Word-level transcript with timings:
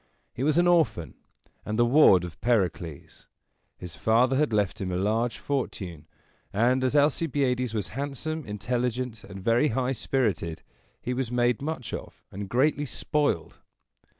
He 0.33 0.41
was 0.41 0.57
an 0.57 0.65
orphan, 0.67 1.13
and 1.63 1.77
the 1.77 1.85
ward 1.85 2.23
of 2.23 2.41
Pericles. 2.41 3.27
His 3.77 3.95
father 3.95 4.35
had 4.35 4.51
left 4.51 4.81
him 4.81 4.91
a 4.91 4.95
large 4.97 5.37
fortune; 5.37 6.07
and, 6.51 6.83
as 6.83 6.95
Alcibiades 6.95 7.75
was 7.75 7.89
handsome, 7.89 8.43
intelligent, 8.43 9.23
and 9.23 9.43
very 9.43 9.67
high 9.67 9.91
spirited, 9.91 10.63
he 11.03 11.13
was 11.13 11.31
made 11.31 11.61
much 11.61 11.93
of 11.93 12.23
and 12.31 12.49
greatly 12.49 12.87
spoiled. 12.87 13.59